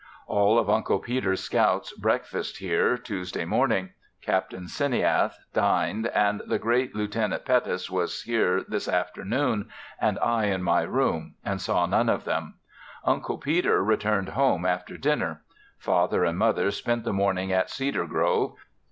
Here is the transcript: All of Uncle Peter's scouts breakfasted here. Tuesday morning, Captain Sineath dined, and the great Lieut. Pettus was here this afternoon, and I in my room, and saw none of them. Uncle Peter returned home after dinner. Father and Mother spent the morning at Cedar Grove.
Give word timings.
All 0.25 0.57
of 0.57 0.67
Uncle 0.67 0.97
Peter's 0.97 1.43
scouts 1.43 1.93
breakfasted 1.95 2.57
here. 2.57 2.97
Tuesday 2.97 3.45
morning, 3.45 3.91
Captain 4.23 4.63
Sineath 4.63 5.35
dined, 5.53 6.07
and 6.07 6.41
the 6.47 6.57
great 6.57 6.95
Lieut. 6.95 7.13
Pettus 7.45 7.87
was 7.87 8.23
here 8.23 8.63
this 8.67 8.87
afternoon, 8.89 9.69
and 9.99 10.17
I 10.17 10.45
in 10.45 10.63
my 10.63 10.81
room, 10.81 11.35
and 11.45 11.61
saw 11.61 11.85
none 11.85 12.09
of 12.09 12.23
them. 12.25 12.55
Uncle 13.05 13.37
Peter 13.37 13.83
returned 13.83 14.29
home 14.29 14.65
after 14.65 14.97
dinner. 14.97 15.43
Father 15.77 16.23
and 16.25 16.35
Mother 16.39 16.71
spent 16.71 17.03
the 17.03 17.13
morning 17.13 17.51
at 17.51 17.69
Cedar 17.69 18.07
Grove. 18.07 18.55